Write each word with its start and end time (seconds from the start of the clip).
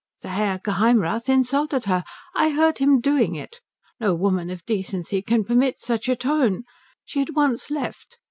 "The 0.21 0.29
Herr 0.29 0.57
Geheimrath 0.57 1.29
insulted 1.29 1.83
her. 1.83 2.03
I 2.33 2.49
heard 2.49 2.79
him 2.79 2.99
doing 3.01 3.35
it. 3.35 3.61
No 3.99 4.15
woman 4.15 4.49
of 4.49 4.65
decency 4.65 5.21
can 5.21 5.43
permit 5.43 5.79
such 5.79 6.09
a 6.09 6.15
tone. 6.15 6.63
She 7.05 7.21
at 7.21 7.35
once 7.35 7.69
left. 7.69 8.17